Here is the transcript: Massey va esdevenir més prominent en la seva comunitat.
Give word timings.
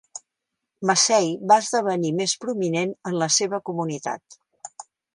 Massey 0.89 1.29
va 1.51 1.59
esdevenir 1.65 2.13
més 2.21 2.35
prominent 2.47 2.97
en 3.13 3.21
la 3.25 3.31
seva 3.39 3.63
comunitat. 3.71 4.39